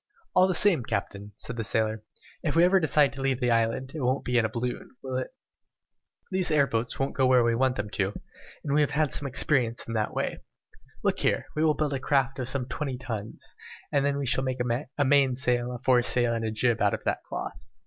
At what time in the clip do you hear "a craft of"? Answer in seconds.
11.93-12.49